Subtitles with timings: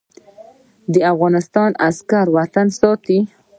[0.93, 3.19] د افغانستان عسکر وطن ساتي